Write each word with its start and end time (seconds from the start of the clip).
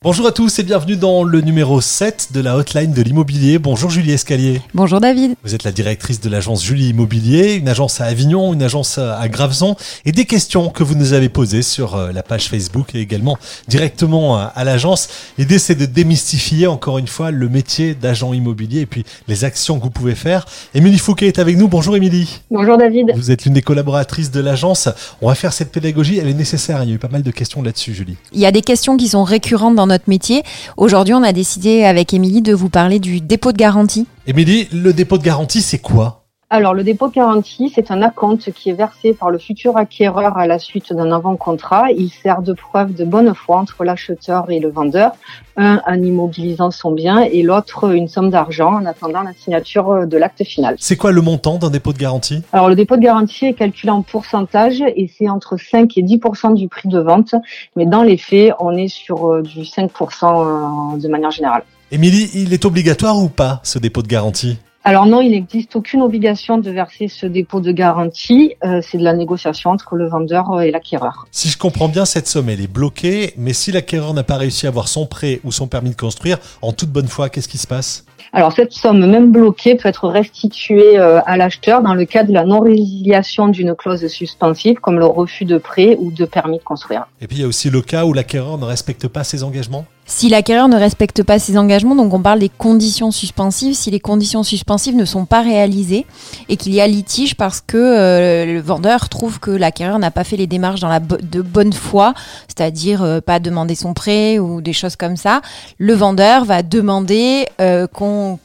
Bonjour 0.00 0.28
à 0.28 0.30
tous 0.30 0.60
et 0.60 0.62
bienvenue 0.62 0.94
dans 0.94 1.24
le 1.24 1.40
numéro 1.40 1.80
7 1.80 2.28
de 2.32 2.40
la 2.40 2.56
hotline 2.56 2.92
de 2.92 3.02
l'immobilier. 3.02 3.58
Bonjour 3.58 3.90
Julie 3.90 4.12
Escalier. 4.12 4.60
Bonjour 4.72 5.00
David. 5.00 5.34
Vous 5.42 5.56
êtes 5.56 5.64
la 5.64 5.72
directrice 5.72 6.20
de 6.20 6.30
l'agence 6.30 6.64
Julie 6.64 6.90
Immobilier, 6.90 7.54
une 7.54 7.68
agence 7.68 8.00
à 8.00 8.04
Avignon, 8.04 8.54
une 8.54 8.62
agence 8.62 8.98
à 8.98 9.26
Graveson 9.28 9.74
et 10.04 10.12
des 10.12 10.24
questions 10.24 10.68
que 10.70 10.84
vous 10.84 10.94
nous 10.94 11.14
avez 11.14 11.28
posées 11.28 11.62
sur 11.62 11.96
euh, 11.96 12.12
la 12.12 12.22
page 12.22 12.48
Facebook 12.48 12.94
et 12.94 13.00
également 13.00 13.38
directement 13.66 14.36
à 14.36 14.62
l'agence. 14.62 15.08
L'idée 15.36 15.58
c'est 15.58 15.74
de 15.74 15.84
démystifier 15.84 16.68
encore 16.68 16.98
une 16.98 17.08
fois 17.08 17.32
le 17.32 17.48
métier 17.48 17.96
d'agent 17.96 18.32
immobilier 18.32 18.82
et 18.82 18.86
puis 18.86 19.02
les 19.26 19.42
actions 19.42 19.80
que 19.80 19.82
vous 19.82 19.90
pouvez 19.90 20.14
faire. 20.14 20.46
Émilie 20.74 20.98
Fouquet 20.98 21.26
est 21.26 21.40
avec 21.40 21.56
nous. 21.56 21.66
Bonjour 21.66 21.96
Émilie. 21.96 22.40
Bonjour 22.52 22.78
David. 22.78 23.10
Vous 23.16 23.32
êtes 23.32 23.46
l'une 23.46 23.54
des 23.54 23.62
collaboratrices 23.62 24.30
de 24.30 24.38
l'agence. 24.38 24.88
On 25.20 25.26
va 25.26 25.34
faire 25.34 25.52
cette 25.52 25.72
pédagogie, 25.72 26.18
elle 26.18 26.28
est 26.28 26.34
nécessaire. 26.34 26.84
Il 26.84 26.90
y 26.90 26.92
a 26.92 26.94
eu 26.94 27.00
pas 27.00 27.08
mal 27.08 27.24
de 27.24 27.32
questions 27.32 27.62
là-dessus 27.62 27.94
Julie. 27.94 28.16
Il 28.32 28.38
y 28.38 28.46
a 28.46 28.52
des 28.52 28.62
questions 28.62 28.96
qui 28.96 29.08
sont 29.08 29.24
récurrentes 29.24 29.74
dans 29.74 29.87
notre 29.88 30.08
métier. 30.08 30.42
Aujourd'hui, 30.76 31.14
on 31.14 31.22
a 31.22 31.32
décidé 31.32 31.84
avec 31.84 32.14
Émilie 32.14 32.42
de 32.42 32.54
vous 32.54 32.68
parler 32.68 33.00
du 33.00 33.20
dépôt 33.20 33.52
de 33.52 33.56
garantie. 33.56 34.06
Émilie, 34.26 34.68
le 34.72 34.92
dépôt 34.92 35.18
de 35.18 35.24
garantie, 35.24 35.62
c'est 35.62 35.78
quoi? 35.78 36.17
Alors, 36.50 36.72
le 36.72 36.82
dépôt 36.82 37.08
de 37.08 37.12
garantie, 37.12 37.70
c'est 37.74 37.90
un 37.90 38.00
acompte 38.00 38.50
qui 38.52 38.70
est 38.70 38.74
versé 38.74 39.12
par 39.12 39.30
le 39.30 39.36
futur 39.36 39.76
acquéreur 39.76 40.38
à 40.38 40.46
la 40.46 40.58
suite 40.58 40.94
d'un 40.94 41.12
avant-contrat. 41.12 41.92
Il 41.94 42.08
sert 42.08 42.40
de 42.40 42.54
preuve 42.54 42.94
de 42.94 43.04
bonne 43.04 43.34
foi 43.34 43.58
entre 43.58 43.84
l'acheteur 43.84 44.50
et 44.50 44.58
le 44.58 44.70
vendeur. 44.70 45.12
Un, 45.58 45.82
en 45.86 46.02
immobilisant 46.02 46.70
son 46.70 46.92
bien 46.92 47.18
et 47.20 47.42
l'autre, 47.42 47.92
une 47.92 48.08
somme 48.08 48.30
d'argent 48.30 48.76
en 48.76 48.86
attendant 48.86 49.22
la 49.22 49.34
signature 49.34 50.06
de 50.06 50.16
l'acte 50.16 50.42
final. 50.42 50.76
C'est 50.78 50.96
quoi 50.96 51.12
le 51.12 51.20
montant 51.20 51.58
d'un 51.58 51.68
dépôt 51.68 51.92
de 51.92 51.98
garantie? 51.98 52.42
Alors, 52.54 52.70
le 52.70 52.76
dépôt 52.76 52.96
de 52.96 53.02
garantie 53.02 53.44
est 53.44 53.54
calculé 53.54 53.90
en 53.90 54.00
pourcentage 54.00 54.80
et 54.80 55.10
c'est 55.18 55.28
entre 55.28 55.58
5 55.58 55.98
et 55.98 56.02
10% 56.02 56.54
du 56.54 56.68
prix 56.68 56.88
de 56.88 56.98
vente. 56.98 57.34
Mais 57.76 57.84
dans 57.84 58.02
les 58.02 58.16
faits, 58.16 58.54
on 58.58 58.74
est 58.74 58.88
sur 58.88 59.30
euh, 59.30 59.42
du 59.42 59.64
5% 59.64 60.94
euh, 60.94 60.98
de 60.98 61.08
manière 61.08 61.30
générale. 61.30 61.64
Émilie, 61.90 62.30
il 62.34 62.54
est 62.54 62.64
obligatoire 62.64 63.18
ou 63.18 63.28
pas 63.28 63.60
ce 63.64 63.78
dépôt 63.78 64.00
de 64.00 64.08
garantie? 64.08 64.56
Alors 64.88 65.04
non, 65.04 65.20
il 65.20 65.32
n'existe 65.32 65.76
aucune 65.76 66.00
obligation 66.00 66.56
de 66.56 66.70
verser 66.70 67.08
ce 67.08 67.26
dépôt 67.26 67.60
de 67.60 67.72
garantie. 67.72 68.54
Euh, 68.64 68.80
c'est 68.82 68.96
de 68.96 69.04
la 69.04 69.12
négociation 69.12 69.68
entre 69.68 69.96
le 69.96 70.08
vendeur 70.08 70.62
et 70.62 70.70
l'acquéreur. 70.70 71.26
Si 71.30 71.50
je 71.50 71.58
comprends 71.58 71.88
bien, 71.88 72.06
cette 72.06 72.26
somme, 72.26 72.48
elle 72.48 72.62
est 72.62 72.72
bloquée. 72.72 73.34
Mais 73.36 73.52
si 73.52 73.70
l'acquéreur 73.70 74.14
n'a 74.14 74.22
pas 74.22 74.38
réussi 74.38 74.64
à 74.64 74.70
avoir 74.70 74.88
son 74.88 75.04
prêt 75.04 75.40
ou 75.44 75.52
son 75.52 75.66
permis 75.66 75.90
de 75.90 75.94
construire, 75.94 76.38
en 76.62 76.72
toute 76.72 76.88
bonne 76.88 77.06
foi, 77.06 77.28
qu'est-ce 77.28 77.48
qui 77.48 77.58
se 77.58 77.66
passe? 77.66 78.06
Alors 78.32 78.52
cette 78.52 78.72
somme, 78.72 79.04
même 79.04 79.30
bloquée, 79.30 79.74
peut 79.74 79.90
être 79.90 80.08
restituée 80.08 80.98
euh, 80.98 81.20
à 81.26 81.36
l'acheteur 81.36 81.82
dans 81.82 81.94
le 81.94 82.06
cas 82.06 82.24
de 82.24 82.32
la 82.32 82.46
non-résiliation 82.46 83.48
d'une 83.48 83.74
clause 83.74 84.06
suspensive, 84.06 84.76
comme 84.80 84.98
le 84.98 85.06
refus 85.06 85.44
de 85.44 85.58
prêt 85.58 85.96
ou 85.98 86.10
de 86.10 86.24
permis 86.24 86.58
de 86.58 86.62
construire. 86.62 87.08
Et 87.20 87.26
puis 87.26 87.36
il 87.36 87.40
y 87.42 87.44
a 87.44 87.48
aussi 87.48 87.68
le 87.68 87.82
cas 87.82 88.06
où 88.06 88.14
l'acquéreur 88.14 88.56
ne 88.56 88.64
respecte 88.64 89.06
pas 89.06 89.22
ses 89.22 89.44
engagements? 89.44 89.84
Si 90.08 90.30
l'acquéreur 90.30 90.68
ne 90.68 90.76
respecte 90.76 91.22
pas 91.22 91.38
ses 91.38 91.58
engagements, 91.58 91.94
donc 91.94 92.14
on 92.14 92.22
parle 92.22 92.38
des 92.38 92.48
conditions 92.48 93.10
suspensives, 93.10 93.74
si 93.74 93.90
les 93.90 94.00
conditions 94.00 94.42
suspensives 94.42 94.96
ne 94.96 95.04
sont 95.04 95.26
pas 95.26 95.42
réalisées 95.42 96.06
et 96.48 96.56
qu'il 96.56 96.72
y 96.72 96.80
a 96.80 96.86
litige 96.86 97.34
parce 97.36 97.60
que 97.60 97.76
euh, 97.76 98.46
le 98.46 98.60
vendeur 98.60 99.10
trouve 99.10 99.38
que 99.38 99.50
l'acquéreur 99.50 99.98
n'a 99.98 100.10
pas 100.10 100.24
fait 100.24 100.38
les 100.38 100.46
démarches 100.46 100.80
de 100.80 101.42
bonne 101.42 101.74
foi, 101.74 102.14
c'est-à-dire 102.48 103.02
euh, 103.02 103.20
pas 103.20 103.38
demander 103.38 103.74
son 103.74 103.92
prêt 103.92 104.38
ou 104.38 104.62
des 104.62 104.72
choses 104.72 104.96
comme 104.96 105.18
ça, 105.18 105.42
le 105.76 105.92
vendeur 105.92 106.46
va 106.46 106.62
demander 106.62 107.46
euh, 107.60 107.86
qu'on 107.86 108.38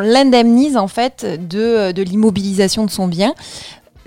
l'indemnise 0.00 0.78
en 0.78 0.88
fait 0.88 1.26
de 1.46 2.02
l'immobilisation 2.02 2.86
de 2.86 2.90
son 2.90 3.06
bien 3.06 3.34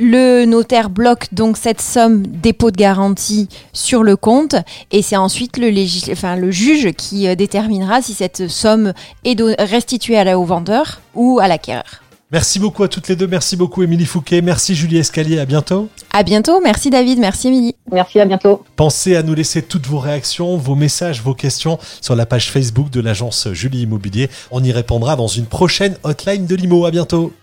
le 0.01 0.45
notaire 0.45 0.89
bloque 0.89 1.27
donc 1.31 1.57
cette 1.57 1.79
somme 1.79 2.25
dépôt 2.25 2.71
de 2.71 2.75
garantie 2.75 3.47
sur 3.71 4.01
le 4.01 4.15
compte 4.15 4.55
et 4.91 5.03
c'est 5.03 5.15
ensuite 5.15 5.57
le, 5.57 5.71
enfin, 6.11 6.35
le 6.35 6.49
juge 6.49 6.91
qui 6.93 7.27
euh, 7.27 7.35
déterminera 7.35 8.01
si 8.01 8.15
cette 8.15 8.47
somme 8.47 8.93
est 9.23 9.39
restituée 9.59 10.17
à 10.17 10.23
la, 10.23 10.39
au 10.39 10.43
vendeur 10.43 11.01
ou 11.13 11.39
à 11.39 11.47
l'acquéreur. 11.47 12.01
Merci 12.31 12.59
beaucoup 12.59 12.81
à 12.81 12.87
toutes 12.87 13.09
les 13.09 13.15
deux. 13.17 13.27
Merci 13.27 13.57
beaucoup 13.57 13.83
Émilie 13.83 14.05
Fouquet. 14.05 14.41
Merci 14.41 14.73
Julie 14.73 14.97
Escalier. 14.97 15.37
À 15.37 15.45
bientôt. 15.45 15.89
À 16.13 16.23
bientôt. 16.23 16.61
Merci 16.61 16.89
David. 16.89 17.19
Merci 17.19 17.49
Émilie. 17.49 17.75
Merci. 17.91 18.21
À 18.21 18.25
bientôt. 18.25 18.63
Pensez 18.77 19.17
à 19.17 19.21
nous 19.21 19.35
laisser 19.35 19.61
toutes 19.61 19.85
vos 19.85 19.99
réactions, 19.99 20.55
vos 20.55 20.75
messages, 20.75 21.21
vos 21.21 21.33
questions 21.33 21.77
sur 21.99 22.15
la 22.15 22.25
page 22.25 22.49
Facebook 22.49 22.89
de 22.89 23.01
l'agence 23.01 23.49
Julie 23.51 23.81
Immobilier. 23.81 24.29
On 24.49 24.63
y 24.63 24.71
répondra 24.71 25.17
dans 25.17 25.27
une 25.27 25.45
prochaine 25.45 25.97
hotline 26.03 26.45
de 26.45 26.55
l'IMO. 26.55 26.85
À 26.85 26.91
bientôt. 26.91 27.33